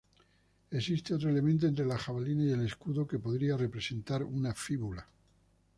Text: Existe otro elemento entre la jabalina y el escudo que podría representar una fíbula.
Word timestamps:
Existe 0.71 1.13
otro 1.13 1.29
elemento 1.29 1.67
entre 1.67 1.85
la 1.85 1.95
jabalina 1.95 2.43
y 2.45 2.49
el 2.53 2.65
escudo 2.65 3.05
que 3.05 3.19
podría 3.19 3.55
representar 3.55 4.23
una 4.23 4.51
fíbula. 4.55 5.05